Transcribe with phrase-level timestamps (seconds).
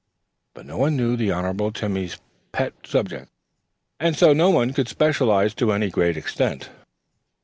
[0.55, 2.17] But no one knew the Honorable Timothy's
[2.53, 3.29] pet subjects,
[3.99, 6.71] and so no one could specialize to any great extent.